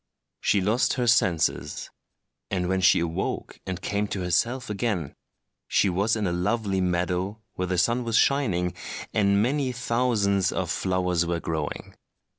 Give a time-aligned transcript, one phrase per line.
[0.39, 1.91] She lost her senses;
[2.49, 5.13] and when she awoke and came to herself again,
[5.67, 8.73] she was in a lovely meadow where the sun was shining
[9.13, 11.93] and many thousands of flowers were growing.